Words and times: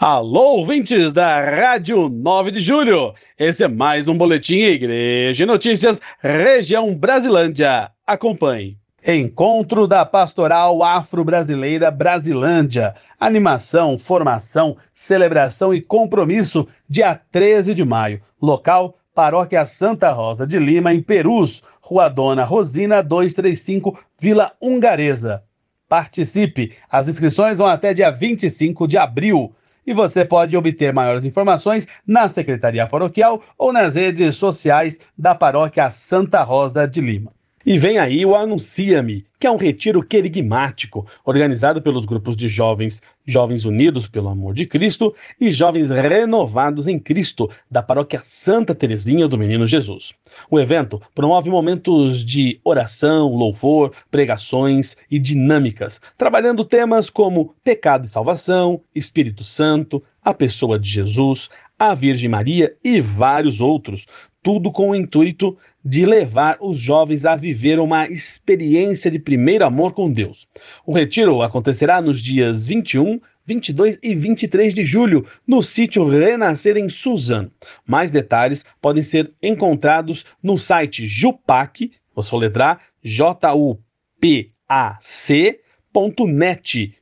Alô, 0.00 0.58
ouvintes 0.58 1.12
da 1.12 1.40
Rádio 1.40 2.08
9 2.08 2.52
de 2.52 2.60
Julho. 2.60 3.14
Esse 3.36 3.64
é 3.64 3.68
mais 3.68 4.06
um 4.06 4.16
boletim 4.16 4.58
Igreja 4.58 5.42
e 5.42 5.46
Notícias, 5.46 5.98
região 6.20 6.94
Brasilândia. 6.94 7.90
Acompanhe. 8.06 8.78
Encontro 9.04 9.88
da 9.88 10.06
Pastoral 10.06 10.84
Afro-Brasileira 10.84 11.90
Brasilândia. 11.90 12.94
Animação, 13.18 13.98
formação, 13.98 14.76
celebração 14.94 15.74
e 15.74 15.82
compromisso, 15.82 16.68
dia 16.88 17.20
13 17.32 17.74
de 17.74 17.84
maio. 17.84 18.22
Local, 18.40 18.96
Paróquia 19.12 19.66
Santa 19.66 20.12
Rosa 20.12 20.46
de 20.46 20.60
Lima, 20.60 20.94
em 20.94 21.02
Perus, 21.02 21.60
Rua 21.80 22.08
Dona 22.08 22.44
Rosina 22.44 23.02
235, 23.02 23.98
Vila 24.20 24.52
Hungaresa. 24.62 25.42
Participe! 25.88 26.76
As 26.88 27.08
inscrições 27.08 27.58
vão 27.58 27.66
até 27.66 27.92
dia 27.92 28.12
25 28.12 28.86
de 28.86 28.96
abril 28.96 29.52
e 29.88 29.94
você 29.94 30.22
pode 30.22 30.54
obter 30.54 30.92
maiores 30.92 31.24
informações 31.24 31.88
na 32.06 32.28
Secretaria 32.28 32.86
Paroquial 32.86 33.42
ou 33.56 33.72
nas 33.72 33.94
redes 33.94 34.36
sociais 34.36 34.98
da 35.16 35.34
Paróquia 35.34 35.90
Santa 35.92 36.42
Rosa 36.42 36.86
de 36.86 37.00
Lima. 37.00 37.37
E 37.70 37.78
vem 37.78 37.98
aí 37.98 38.24
o 38.24 38.34
Anuncia-me, 38.34 39.26
que 39.38 39.46
é 39.46 39.50
um 39.50 39.58
retiro 39.58 40.02
querigmático, 40.02 41.06
organizado 41.22 41.82
pelos 41.82 42.06
grupos 42.06 42.34
de 42.34 42.48
jovens, 42.48 43.02
Jovens 43.26 43.66
Unidos 43.66 44.08
pelo 44.08 44.30
Amor 44.30 44.54
de 44.54 44.64
Cristo 44.64 45.14
e 45.38 45.50
Jovens 45.50 45.90
Renovados 45.90 46.86
em 46.86 46.98
Cristo, 46.98 47.50
da 47.70 47.82
Paróquia 47.82 48.22
Santa 48.24 48.74
Teresinha 48.74 49.28
do 49.28 49.36
Menino 49.36 49.66
Jesus. 49.66 50.14
O 50.50 50.58
evento 50.58 50.98
promove 51.14 51.50
momentos 51.50 52.24
de 52.24 52.58
oração, 52.64 53.34
louvor, 53.34 53.92
pregações 54.10 54.96
e 55.10 55.18
dinâmicas, 55.18 56.00
trabalhando 56.16 56.64
temas 56.64 57.10
como 57.10 57.54
pecado 57.62 58.06
e 58.06 58.08
salvação, 58.08 58.80
Espírito 58.94 59.44
Santo, 59.44 60.02
a 60.24 60.32
pessoa 60.32 60.78
de 60.78 60.88
Jesus, 60.88 61.50
a 61.78 61.94
Virgem 61.94 62.30
Maria 62.30 62.74
e 62.82 62.98
vários 62.98 63.60
outros, 63.60 64.06
tudo 64.42 64.72
com 64.72 64.88
o 64.88 64.96
intuito 64.96 65.58
de 65.88 66.04
levar 66.04 66.58
os 66.60 66.78
jovens 66.78 67.24
a 67.24 67.34
viver 67.34 67.80
uma 67.80 68.06
experiência 68.06 69.10
de 69.10 69.18
primeiro 69.18 69.64
amor 69.64 69.94
com 69.94 70.12
Deus. 70.12 70.46
O 70.84 70.92
retiro 70.92 71.40
acontecerá 71.40 72.02
nos 72.02 72.20
dias 72.20 72.68
21, 72.68 73.18
22 73.46 73.98
e 74.02 74.14
23 74.14 74.74
de 74.74 74.84
julho, 74.84 75.24
no 75.46 75.62
sítio 75.62 76.06
Renascer 76.06 76.76
em 76.76 76.90
Suzano. 76.90 77.50
Mais 77.86 78.10
detalhes 78.10 78.66
podem 78.82 79.02
ser 79.02 79.32
encontrados 79.42 80.26
no 80.42 80.58
site 80.58 81.06
Jupac, 81.06 81.90
vou 82.14 82.22
soletrar 82.22 82.82
J-U-P-A-C.net, 83.02 83.78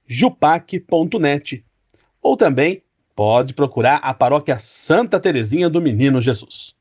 jupac.net. 0.07 1.65
Ou 2.23 2.37
também 2.37 2.83
pode 3.17 3.53
procurar 3.53 3.97
a 3.97 4.15
paróquia 4.15 4.61
Santa 4.61 5.19
Terezinha 5.19 5.69
do 5.69 5.83
Menino 5.83 6.21
Jesus. 6.21 6.77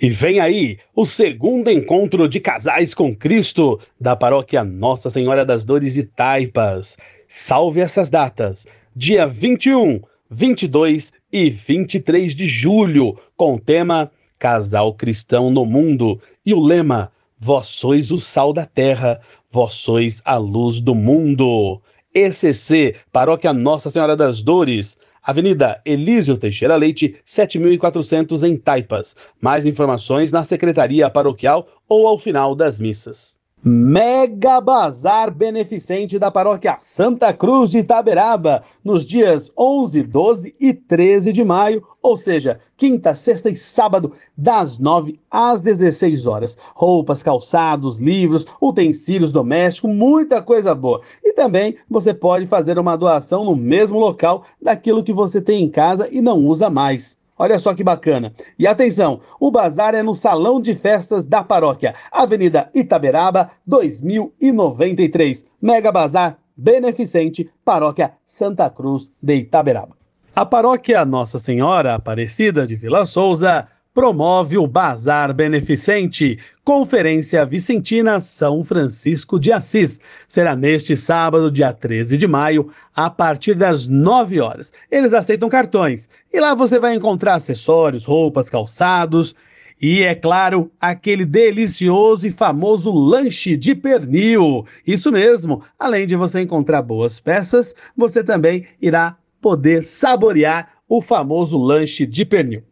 E 0.00 0.10
vem 0.10 0.40
aí 0.40 0.78
o 0.94 1.06
segundo 1.06 1.70
encontro 1.70 2.28
de 2.28 2.38
casais 2.38 2.94
com 2.94 3.16
Cristo 3.16 3.80
da 3.98 4.14
paróquia 4.14 4.62
Nossa 4.62 5.08
Senhora 5.08 5.44
das 5.44 5.64
Dores 5.64 5.94
de 5.94 6.02
Taipas. 6.02 6.96
Salve 7.26 7.80
essas 7.80 8.10
datas: 8.10 8.66
dia 8.94 9.26
21, 9.26 10.00
22 10.30 11.12
e 11.32 11.50
23 11.50 12.34
de 12.34 12.46
julho, 12.46 13.18
com 13.36 13.54
o 13.54 13.60
tema 13.60 14.10
Casal 14.38 14.92
Cristão 14.92 15.50
no 15.50 15.64
Mundo 15.64 16.20
e 16.44 16.52
o 16.52 16.60
lema 16.60 17.10
Vós 17.38 17.66
sois 17.66 18.10
o 18.10 18.18
sal 18.18 18.52
da 18.52 18.64
terra, 18.64 19.20
vós 19.50 19.74
sois 19.74 20.22
a 20.24 20.36
luz 20.36 20.80
do 20.80 20.94
mundo. 20.94 21.80
ECC, 22.14 22.96
Paróquia 23.12 23.52
Nossa 23.52 23.90
Senhora 23.90 24.16
das 24.16 24.40
Dores, 24.40 24.96
Avenida 25.26 25.82
Elísio 25.84 26.38
Teixeira 26.38 26.76
Leite, 26.76 27.16
7400 27.24 28.44
em 28.44 28.56
Taipas. 28.56 29.16
Mais 29.40 29.66
informações 29.66 30.30
na 30.30 30.44
Secretaria 30.44 31.10
Paroquial 31.10 31.66
ou 31.88 32.06
ao 32.06 32.16
final 32.16 32.54
das 32.54 32.78
missas. 32.78 33.36
Mega 33.68 34.60
Bazar 34.60 35.28
Beneficente 35.28 36.20
da 36.20 36.30
Paróquia 36.30 36.76
Santa 36.78 37.32
Cruz 37.32 37.68
de 37.68 37.78
Itaberaba, 37.78 38.62
nos 38.84 39.04
dias 39.04 39.50
11, 39.58 40.04
12 40.04 40.54
e 40.60 40.72
13 40.72 41.32
de 41.32 41.44
maio, 41.44 41.82
ou 42.00 42.16
seja, 42.16 42.60
quinta, 42.76 43.12
sexta 43.16 43.50
e 43.50 43.56
sábado, 43.56 44.12
das 44.36 44.78
9 44.78 45.18
às 45.28 45.60
16 45.60 46.28
horas. 46.28 46.56
Roupas, 46.76 47.24
calçados, 47.24 47.98
livros, 47.98 48.46
utensílios 48.62 49.32
domésticos, 49.32 49.92
muita 49.92 50.40
coisa 50.40 50.72
boa. 50.72 51.00
E 51.24 51.32
também 51.32 51.74
você 51.90 52.14
pode 52.14 52.46
fazer 52.46 52.78
uma 52.78 52.94
doação 52.94 53.44
no 53.44 53.56
mesmo 53.56 53.98
local 53.98 54.44
daquilo 54.62 55.02
que 55.02 55.12
você 55.12 55.40
tem 55.40 55.64
em 55.64 55.68
casa 55.68 56.08
e 56.12 56.20
não 56.20 56.38
usa 56.38 56.70
mais. 56.70 57.18
Olha 57.38 57.58
só 57.58 57.74
que 57.74 57.84
bacana. 57.84 58.32
E 58.58 58.66
atenção, 58.66 59.20
o 59.38 59.50
bazar 59.50 59.94
é 59.94 60.02
no 60.02 60.14
Salão 60.14 60.60
de 60.60 60.74
Festas 60.74 61.26
da 61.26 61.44
Paróquia, 61.44 61.94
Avenida 62.10 62.70
Itaberaba, 62.74 63.50
2093. 63.66 65.44
Mega 65.60 65.92
Bazar 65.92 66.38
Beneficente, 66.56 67.50
Paróquia 67.64 68.12
Santa 68.24 68.70
Cruz 68.70 69.10
de 69.22 69.36
Itaberaba. 69.36 69.94
A 70.34 70.44
Paróquia 70.44 71.04
Nossa 71.04 71.38
Senhora 71.38 71.94
Aparecida 71.94 72.66
de 72.66 72.76
Vila 72.76 73.04
Souza 73.04 73.68
promove 73.96 74.58
o 74.58 74.66
Bazar 74.66 75.32
Beneficente, 75.32 76.38
Conferência 76.62 77.46
Vicentina 77.46 78.20
São 78.20 78.62
Francisco 78.62 79.40
de 79.40 79.50
Assis. 79.50 79.98
Será 80.28 80.54
neste 80.54 80.94
sábado, 80.94 81.50
dia 81.50 81.72
13 81.72 82.18
de 82.18 82.26
maio, 82.26 82.68
a 82.94 83.08
partir 83.08 83.54
das 83.54 83.86
9 83.86 84.38
horas. 84.38 84.70
Eles 84.90 85.14
aceitam 85.14 85.48
cartões 85.48 86.10
e 86.30 86.38
lá 86.38 86.54
você 86.54 86.78
vai 86.78 86.94
encontrar 86.94 87.36
acessórios, 87.36 88.04
roupas, 88.04 88.50
calçados. 88.50 89.34
E 89.80 90.02
é 90.02 90.14
claro, 90.14 90.70
aquele 90.78 91.24
delicioso 91.24 92.26
e 92.26 92.30
famoso 92.30 92.92
lanche 92.92 93.56
de 93.56 93.74
pernil. 93.74 94.66
Isso 94.86 95.10
mesmo, 95.10 95.62
além 95.78 96.06
de 96.06 96.16
você 96.16 96.42
encontrar 96.42 96.82
boas 96.82 97.18
peças, 97.18 97.74
você 97.96 98.22
também 98.22 98.66
irá 98.78 99.16
poder 99.40 99.84
saborear 99.84 100.68
o 100.86 101.00
famoso 101.00 101.56
lanche 101.56 102.04
de 102.04 102.26
pernil. 102.26 102.62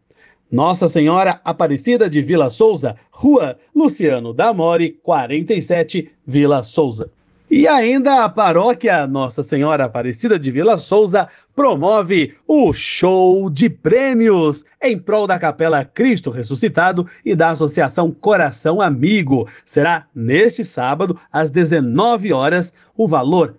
Nossa 0.51 0.87
Senhora 0.87 1.41
Aparecida 1.43 2.09
de 2.09 2.21
Vila 2.21 2.49
Souza, 2.49 2.95
Rua 3.11 3.57
Luciano 3.75 4.33
da 4.33 4.53
More, 4.53 4.91
47, 5.03 6.11
Vila 6.25 6.63
Souza. 6.63 7.09
E 7.49 7.67
ainda 7.67 8.23
a 8.23 8.29
paróquia 8.29 9.05
Nossa 9.05 9.43
Senhora 9.43 9.85
Aparecida 9.85 10.37
de 10.37 10.51
Vila 10.51 10.77
Souza 10.77 11.27
promove 11.55 12.33
o 12.47 12.73
show 12.73 13.49
de 13.49 13.69
prêmios 13.69 14.65
em 14.81 14.97
prol 14.97 15.27
da 15.27 15.39
Capela 15.39 15.85
Cristo 15.85 16.29
Ressuscitado 16.31 17.05
e 17.23 17.35
da 17.35 17.51
Associação 17.51 18.11
Coração 18.11 18.81
Amigo. 18.81 19.47
Será 19.63 20.07
neste 20.13 20.63
sábado, 20.63 21.19
às 21.31 21.49
19 21.49 22.33
horas, 22.33 22.73
o 22.97 23.07
valor 23.07 23.55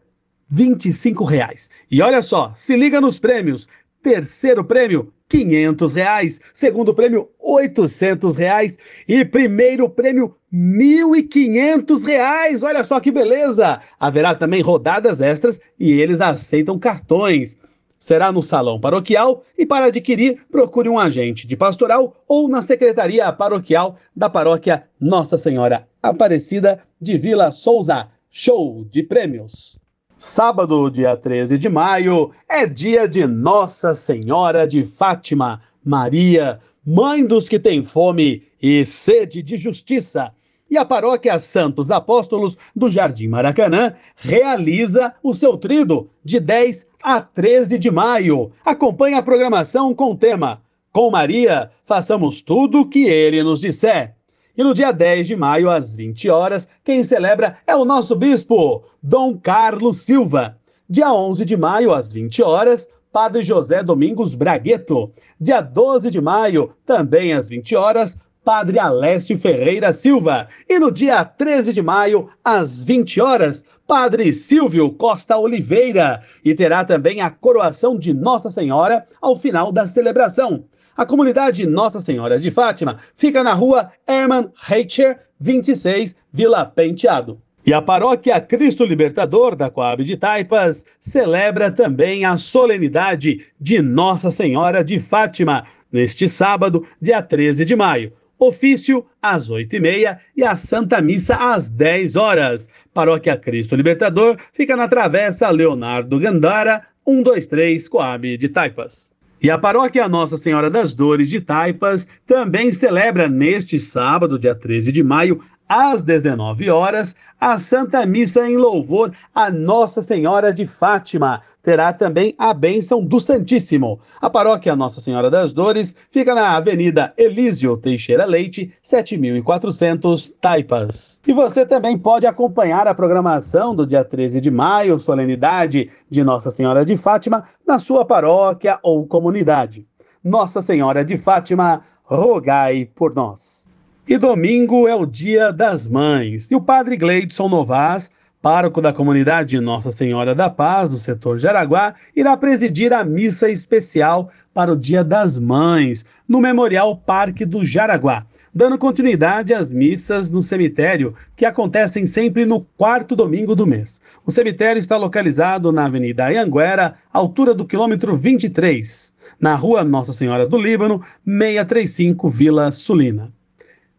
25 0.48 1.24
reais. 1.24 1.70
E 1.90 2.02
olha 2.02 2.22
só, 2.22 2.52
se 2.54 2.76
liga 2.76 3.00
nos 3.00 3.18
prêmios. 3.18 3.68
Terceiro 4.06 4.62
prêmio, 4.62 5.12
500 5.28 5.92
reais, 5.92 6.40
segundo 6.54 6.94
prêmio 6.94 7.28
800 7.40 8.36
reais 8.36 8.78
e 9.08 9.24
primeiro 9.24 9.90
prêmio 9.90 10.36
1.500 10.54 12.04
reais. 12.04 12.62
Olha 12.62 12.84
só 12.84 13.00
que 13.00 13.10
beleza! 13.10 13.80
Haverá 13.98 14.32
também 14.32 14.62
rodadas 14.62 15.20
extras 15.20 15.60
e 15.76 15.90
eles 15.90 16.20
aceitam 16.20 16.78
cartões. 16.78 17.58
Será 17.98 18.30
no 18.30 18.42
salão 18.42 18.80
paroquial 18.80 19.42
e 19.58 19.66
para 19.66 19.86
adquirir 19.86 20.40
procure 20.52 20.88
um 20.88 21.00
agente 21.00 21.44
de 21.44 21.56
pastoral 21.56 22.14
ou 22.28 22.48
na 22.48 22.62
secretaria 22.62 23.32
paroquial 23.32 23.96
da 24.14 24.30
paróquia 24.30 24.84
Nossa 25.00 25.36
Senhora 25.36 25.88
Aparecida 26.00 26.78
de 27.00 27.18
Vila 27.18 27.50
Souza. 27.50 28.06
Show 28.30 28.86
de 28.88 29.02
prêmios! 29.02 29.76
Sábado, 30.18 30.90
dia 30.90 31.14
13 31.14 31.58
de 31.58 31.68
maio, 31.68 32.30
é 32.48 32.64
dia 32.64 33.06
de 33.06 33.26
Nossa 33.26 33.94
Senhora 33.94 34.66
de 34.66 34.82
Fátima, 34.82 35.60
Maria, 35.84 36.58
mãe 36.86 37.22
dos 37.22 37.50
que 37.50 37.58
têm 37.58 37.84
fome 37.84 38.42
e 38.60 38.86
sede 38.86 39.42
de 39.42 39.58
justiça. 39.58 40.32
E 40.70 40.78
a 40.78 40.86
paróquia 40.86 41.38
Santos 41.38 41.90
Apóstolos 41.90 42.56
do 42.74 42.90
Jardim 42.90 43.28
Maracanã 43.28 43.92
realiza 44.16 45.12
o 45.22 45.34
seu 45.34 45.58
trido 45.58 46.08
de 46.24 46.40
10 46.40 46.86
a 47.02 47.20
13 47.20 47.78
de 47.78 47.90
maio. 47.90 48.50
Acompanhe 48.64 49.16
a 49.16 49.22
programação 49.22 49.94
com 49.94 50.12
o 50.12 50.16
tema 50.16 50.62
Com 50.94 51.10
Maria, 51.10 51.70
façamos 51.84 52.40
tudo 52.40 52.80
o 52.80 52.88
que 52.88 53.04
ele 53.04 53.42
nos 53.42 53.60
disser. 53.60 54.15
E 54.56 54.64
no 54.64 54.72
dia 54.72 54.90
10 54.90 55.26
de 55.26 55.36
maio, 55.36 55.68
às 55.68 55.94
20 55.94 56.30
horas, 56.30 56.66
quem 56.82 57.04
celebra 57.04 57.58
é 57.66 57.76
o 57.76 57.84
nosso 57.84 58.16
bispo, 58.16 58.84
Dom 59.02 59.36
Carlos 59.36 59.98
Silva. 59.98 60.56
Dia 60.88 61.12
11 61.12 61.44
de 61.44 61.56
maio, 61.58 61.92
às 61.92 62.10
20 62.10 62.42
horas, 62.42 62.88
Padre 63.12 63.42
José 63.42 63.82
Domingos 63.82 64.34
Bragueto. 64.34 65.12
Dia 65.38 65.60
12 65.60 66.10
de 66.10 66.22
maio, 66.22 66.72
também 66.86 67.34
às 67.34 67.50
20 67.50 67.76
horas, 67.76 68.16
Padre 68.42 68.78
Alessio 68.78 69.38
Ferreira 69.38 69.92
Silva. 69.92 70.48
E 70.66 70.78
no 70.78 70.90
dia 70.90 71.22
13 71.22 71.74
de 71.74 71.82
maio, 71.82 72.30
às 72.42 72.82
20 72.82 73.20
horas, 73.20 73.62
Padre 73.86 74.32
Silvio 74.32 74.90
Costa 74.90 75.36
Oliveira. 75.36 76.22
E 76.42 76.54
terá 76.54 76.82
também 76.82 77.20
a 77.20 77.28
coroação 77.28 77.98
de 77.98 78.14
Nossa 78.14 78.48
Senhora 78.48 79.06
ao 79.20 79.36
final 79.36 79.70
da 79.70 79.86
celebração. 79.86 80.64
A 80.96 81.04
comunidade 81.04 81.66
Nossa 81.66 82.00
Senhora 82.00 82.40
de 82.40 82.50
Fátima 82.50 82.96
fica 83.14 83.42
na 83.42 83.52
rua 83.52 83.92
Hermann 84.08 84.50
Reicher, 84.56 85.18
26, 85.38 86.16
Vila 86.32 86.64
Penteado. 86.64 87.38
E 87.66 87.72
a 87.74 87.82
paróquia 87.82 88.40
Cristo 88.40 88.82
Libertador 88.82 89.54
da 89.54 89.68
Coab 89.68 90.02
de 90.02 90.16
Taipas 90.16 90.86
celebra 90.98 91.70
também 91.70 92.24
a 92.24 92.38
solenidade 92.38 93.44
de 93.60 93.82
Nossa 93.82 94.30
Senhora 94.30 94.82
de 94.82 94.98
Fátima, 94.98 95.64
neste 95.92 96.30
sábado, 96.30 96.86
dia 96.98 97.20
13 97.20 97.66
de 97.66 97.76
maio. 97.76 98.14
Ofício 98.38 99.04
às 99.20 99.50
8h30 99.50 100.18
e 100.34 100.44
a 100.44 100.56
Santa 100.56 101.02
Missa 101.02 101.36
às 101.36 101.68
10 101.68 102.16
horas. 102.16 102.70
Paróquia 102.94 103.36
Cristo 103.36 103.76
Libertador 103.76 104.38
fica 104.54 104.74
na 104.74 104.88
Travessa 104.88 105.50
Leonardo 105.50 106.18
Gandara, 106.18 106.86
123 107.06 107.86
Coab 107.86 108.38
de 108.38 108.48
Taipas. 108.48 109.15
E 109.40 109.50
a 109.50 109.58
paróquia 109.58 110.08
Nossa 110.08 110.36
Senhora 110.36 110.70
das 110.70 110.94
Dores 110.94 111.28
de 111.28 111.40
Taipas 111.40 112.08
também 112.26 112.72
celebra 112.72 113.28
neste 113.28 113.78
sábado, 113.78 114.38
dia 114.38 114.54
13 114.54 114.90
de 114.90 115.02
maio, 115.02 115.42
às 115.68 116.02
19 116.02 116.70
horas, 116.70 117.14
a 117.40 117.58
Santa 117.58 118.06
Missa 118.06 118.48
em 118.48 118.56
louvor 118.56 119.12
a 119.34 119.50
Nossa 119.50 120.00
Senhora 120.00 120.52
de 120.52 120.66
Fátima. 120.66 121.42
Terá 121.62 121.92
também 121.92 122.34
a 122.38 122.54
bênção 122.54 123.04
do 123.04 123.20
Santíssimo. 123.20 124.00
A 124.20 124.30
paróquia 124.30 124.76
Nossa 124.76 125.00
Senhora 125.00 125.30
das 125.30 125.52
Dores 125.52 125.94
fica 126.10 126.34
na 126.34 126.56
Avenida 126.56 127.12
Elísio 127.16 127.76
Teixeira 127.76 128.24
Leite, 128.24 128.72
7400 128.82 130.30
Taipas. 130.40 131.20
E 131.26 131.32
você 131.32 131.66
também 131.66 131.98
pode 131.98 132.26
acompanhar 132.26 132.86
a 132.86 132.94
programação 132.94 133.74
do 133.74 133.86
dia 133.86 134.04
13 134.04 134.40
de 134.40 134.50
maio, 134.50 134.98
solenidade 134.98 135.90
de 136.08 136.24
Nossa 136.24 136.50
Senhora 136.50 136.84
de 136.84 136.96
Fátima, 136.96 137.42
na 137.66 137.78
sua 137.78 138.04
paróquia 138.04 138.78
ou 138.82 139.06
comunidade. 139.06 139.86
Nossa 140.22 140.62
Senhora 140.62 141.04
de 141.04 141.16
Fátima, 141.16 141.82
rogai 142.04 142.88
por 142.94 143.14
nós. 143.14 143.75
E 144.08 144.16
domingo 144.18 144.86
é 144.86 144.94
o 144.94 145.04
Dia 145.04 145.52
das 145.52 145.88
Mães. 145.88 146.48
E 146.48 146.54
o 146.54 146.60
padre 146.60 146.96
Gleidson 146.96 147.48
Novas, 147.48 148.08
pároco 148.40 148.80
da 148.80 148.92
comunidade 148.92 149.58
Nossa 149.58 149.90
Senhora 149.90 150.32
da 150.32 150.48
Paz, 150.48 150.92
do 150.92 150.96
setor 150.96 151.38
Jaraguá, 151.38 151.92
irá 152.14 152.36
presidir 152.36 152.92
a 152.92 153.02
missa 153.02 153.50
especial 153.50 154.30
para 154.54 154.72
o 154.72 154.76
Dia 154.76 155.02
das 155.02 155.40
Mães, 155.40 156.06
no 156.28 156.40
Memorial 156.40 156.96
Parque 156.96 157.44
do 157.44 157.64
Jaraguá, 157.64 158.24
dando 158.54 158.78
continuidade 158.78 159.52
às 159.52 159.72
missas 159.72 160.30
no 160.30 160.40
cemitério, 160.40 161.12
que 161.34 161.44
acontecem 161.44 162.06
sempre 162.06 162.46
no 162.46 162.60
quarto 162.60 163.16
domingo 163.16 163.56
do 163.56 163.66
mês. 163.66 164.00
O 164.24 164.30
cemitério 164.30 164.78
está 164.78 164.96
localizado 164.96 165.72
na 165.72 165.86
Avenida 165.86 166.28
Anhanguera, 166.28 166.94
altura 167.12 167.52
do 167.52 167.66
quilômetro 167.66 168.14
23, 168.14 169.12
na 169.40 169.56
Rua 169.56 169.82
Nossa 169.82 170.12
Senhora 170.12 170.46
do 170.46 170.56
Líbano, 170.56 171.02
635, 171.26 172.28
Vila 172.28 172.70
Sulina. 172.70 173.35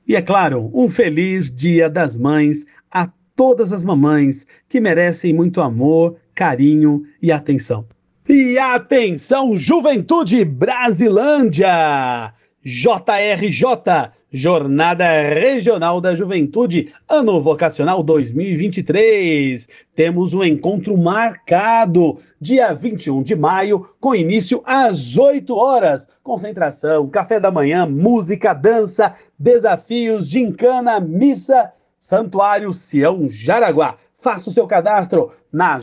E 0.08 0.16
é 0.16 0.22
claro, 0.22 0.72
um 0.74 0.88
feliz 0.88 1.52
Dia 1.54 1.90
das 1.90 2.18
Mães 2.18 2.66
a 2.90 3.10
todas 3.36 3.74
as 3.74 3.84
mamães 3.84 4.48
que 4.70 4.80
merecem 4.80 5.34
muito 5.34 5.60
amor, 5.60 6.16
carinho 6.34 7.04
e 7.22 7.30
atenção. 7.30 7.86
E 8.28 8.58
atenção, 8.58 9.58
Juventude 9.58 10.46
Brasilândia! 10.46 12.34
JRJ, 12.68 14.12
Jornada 14.30 15.06
Regional 15.22 16.02
da 16.02 16.14
Juventude, 16.14 16.94
Ano 17.08 17.40
Vocacional 17.42 18.04
2023. 18.04 19.70
Temos 19.96 20.34
um 20.34 20.44
encontro 20.44 20.98
marcado, 20.98 22.20
dia 22.42 22.74
21 22.74 23.24
de 23.24 23.38
maio, 23.38 23.88
com 24.02 24.14
início 24.14 24.62
às 24.66 25.18
8 25.18 25.56
horas. 25.56 26.10
Concentração, 26.22 27.08
café 27.08 27.40
da 27.40 27.50
manhã, 27.50 27.86
música, 27.86 28.54
dança, 28.54 29.14
desafios, 29.40 30.28
gincana, 30.28 31.00
missa, 31.00 31.72
Santuário 31.98 32.74
Sião 32.74 33.30
Jaraguá. 33.30 33.96
Faça 34.18 34.50
o 34.50 34.54
seu 34.54 34.68
cadastro 34.68 35.32
na 35.54 35.80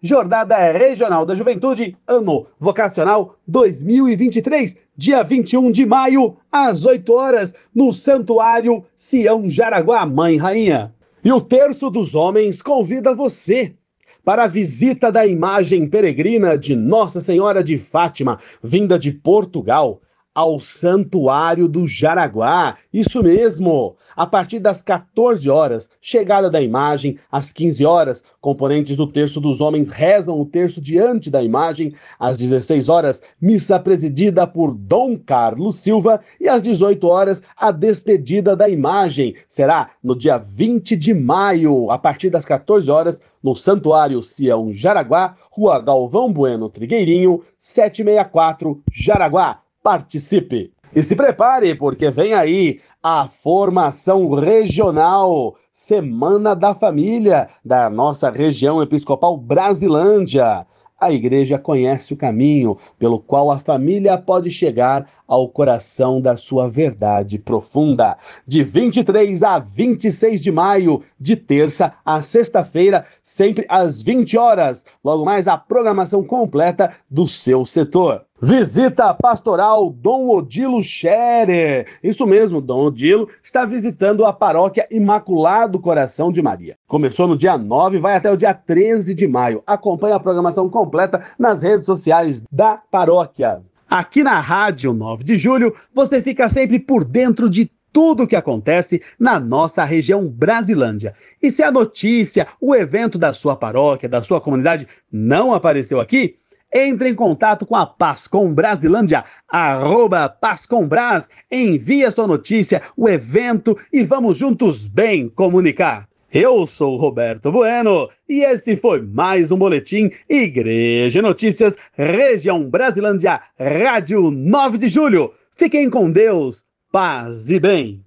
Jornada 0.00 0.56
Regional 0.72 1.26
da 1.26 1.34
Juventude, 1.34 1.94
ano 2.08 2.46
vocacional 2.58 3.36
2023, 3.46 4.80
dia 4.96 5.22
21 5.22 5.70
de 5.70 5.84
maio, 5.84 6.38
às 6.50 6.86
8 6.86 7.12
horas, 7.12 7.54
no 7.74 7.92
Santuário 7.92 8.82
Sião 8.96 9.50
Jaraguá, 9.50 10.06
Mãe 10.06 10.38
Rainha. 10.38 10.94
E 11.22 11.30
o 11.30 11.38
Terço 11.38 11.90
dos 11.90 12.14
Homens 12.14 12.62
convida 12.62 13.14
você 13.14 13.74
para 14.24 14.44
a 14.44 14.48
visita 14.48 15.12
da 15.12 15.26
imagem 15.26 15.86
peregrina 15.86 16.56
de 16.56 16.74
Nossa 16.74 17.20
Senhora 17.20 17.62
de 17.62 17.76
Fátima, 17.76 18.38
vinda 18.62 18.98
de 18.98 19.12
Portugal 19.12 20.00
ao 20.34 20.58
Santuário 20.58 21.68
do 21.68 21.86
Jaraguá. 21.86 22.76
Isso 22.92 23.22
mesmo! 23.22 23.96
A 24.16 24.26
partir 24.26 24.58
das 24.58 24.82
14 24.82 25.48
horas, 25.48 25.88
chegada 26.00 26.50
da 26.50 26.60
imagem, 26.60 27.16
às 27.30 27.52
15 27.52 27.84
horas, 27.84 28.24
componentes 28.40 28.96
do 28.96 29.06
terço 29.06 29.40
dos 29.40 29.60
homens 29.60 29.88
rezam 29.88 30.40
o 30.40 30.44
terço 30.44 30.80
diante 30.80 31.30
da 31.30 31.42
imagem. 31.42 31.94
Às 32.18 32.36
16 32.36 32.88
horas, 32.88 33.22
missa 33.40 33.78
presidida 33.78 34.46
por 34.46 34.74
Dom 34.74 35.16
Carlos 35.16 35.76
Silva. 35.76 36.20
E 36.40 36.48
às 36.48 36.62
18 36.62 37.06
horas, 37.06 37.42
a 37.56 37.70
despedida 37.70 38.56
da 38.56 38.68
imagem. 38.68 39.36
Será 39.46 39.90
no 40.02 40.16
dia 40.16 40.36
20 40.36 40.96
de 40.96 41.14
maio, 41.14 41.90
a 41.90 41.98
partir 41.98 42.30
das 42.30 42.44
14 42.44 42.90
horas, 42.90 43.20
no 43.42 43.54
Santuário 43.54 44.22
Sião 44.22 44.72
Jaraguá, 44.72 45.36
Rua 45.50 45.78
Galvão 45.78 46.32
Bueno 46.32 46.68
Trigueirinho, 46.70 47.42
764, 47.58 48.82
Jaraguá 48.90 49.63
participe. 49.84 50.72
E 50.96 51.02
se 51.02 51.14
prepare, 51.14 51.74
porque 51.74 52.10
vem 52.10 52.32
aí 52.32 52.80
a 53.02 53.28
formação 53.28 54.30
regional, 54.30 55.56
Semana 55.74 56.56
da 56.56 56.74
Família, 56.74 57.48
da 57.62 57.90
nossa 57.90 58.30
região 58.30 58.82
episcopal 58.82 59.36
Brasilândia. 59.36 60.66
A 60.98 61.12
igreja 61.12 61.58
conhece 61.58 62.14
o 62.14 62.16
caminho 62.16 62.78
pelo 62.98 63.18
qual 63.18 63.50
a 63.50 63.58
família 63.58 64.16
pode 64.16 64.50
chegar 64.50 65.06
ao 65.28 65.48
coração 65.48 66.18
da 66.18 66.34
sua 66.36 66.70
verdade 66.70 67.38
profunda. 67.38 68.16
De 68.46 68.62
23 68.62 69.42
a 69.42 69.58
26 69.58 70.40
de 70.40 70.50
maio, 70.50 71.02
de 71.20 71.36
terça 71.36 71.92
a 72.06 72.22
sexta-feira, 72.22 73.04
sempre 73.20 73.66
às 73.68 74.00
20 74.00 74.38
horas. 74.38 74.86
Logo 75.04 75.26
mais 75.26 75.46
a 75.46 75.58
programação 75.58 76.24
completa 76.24 76.94
do 77.10 77.26
seu 77.28 77.66
setor. 77.66 78.24
Visita 78.42 79.14
pastoral 79.14 79.88
Dom 79.90 80.28
Odilo 80.28 80.82
Scherer. 80.82 81.86
Isso 82.02 82.26
mesmo, 82.26 82.60
Dom 82.60 82.86
Odilo 82.86 83.28
está 83.40 83.64
visitando 83.64 84.24
a 84.24 84.32
paróquia 84.32 84.86
Imaculado 84.90 85.78
Coração 85.78 86.32
de 86.32 86.42
Maria. 86.42 86.76
Começou 86.88 87.28
no 87.28 87.38
dia 87.38 87.56
9 87.56 87.96
e 87.96 88.00
vai 88.00 88.16
até 88.16 88.30
o 88.30 88.36
dia 88.36 88.52
13 88.52 89.14
de 89.14 89.28
maio. 89.28 89.62
Acompanhe 89.64 90.14
a 90.14 90.20
programação 90.20 90.68
completa 90.68 91.24
nas 91.38 91.62
redes 91.62 91.86
sociais 91.86 92.42
da 92.50 92.76
paróquia. 92.90 93.62
Aqui 93.88 94.24
na 94.24 94.40
Rádio 94.40 94.92
9 94.92 95.22
de 95.22 95.38
Julho, 95.38 95.72
você 95.94 96.20
fica 96.20 96.48
sempre 96.48 96.80
por 96.80 97.04
dentro 97.04 97.48
de 97.48 97.70
tudo 97.94 98.24
o 98.24 98.26
que 98.26 98.34
acontece 98.34 99.00
na 99.16 99.38
nossa 99.38 99.84
região 99.84 100.26
Brasilândia. 100.26 101.14
E 101.40 101.52
se 101.52 101.62
a 101.62 101.70
notícia, 101.70 102.48
o 102.60 102.74
evento 102.74 103.16
da 103.16 103.32
sua 103.32 103.54
paróquia, 103.54 104.08
da 104.08 104.20
sua 104.20 104.40
comunidade 104.40 104.88
não 105.12 105.54
apareceu 105.54 106.00
aqui, 106.00 106.36
entre 106.74 107.08
em 107.08 107.14
contato 107.14 107.64
com 107.64 107.76
a 107.76 107.86
Pascom 107.86 108.52
Brasilândia, 108.52 109.24
arroba 109.48 110.28
Pascombras, 110.28 111.30
envie 111.50 112.04
a 112.04 112.10
sua 112.10 112.26
notícia, 112.26 112.82
o 112.96 113.08
evento 113.08 113.78
e 113.92 114.02
vamos 114.02 114.38
juntos 114.38 114.88
bem 114.88 115.28
comunicar. 115.28 116.08
Eu 116.32 116.66
sou 116.66 116.96
Roberto 116.96 117.52
Bueno 117.52 118.10
e 118.28 118.42
esse 118.42 118.76
foi 118.76 119.00
mais 119.00 119.52
um 119.52 119.56
boletim 119.56 120.10
Igreja 120.28 121.22
Notícias, 121.22 121.76
Região 121.92 122.68
Brasilândia, 122.68 123.40
Rádio 123.56 124.32
9 124.32 124.78
de 124.78 124.88
Julho. 124.88 125.32
Fiquem 125.54 125.88
com 125.88 126.10
Deus, 126.10 126.64
paz 126.90 127.48
e 127.48 127.60
bem. 127.60 128.04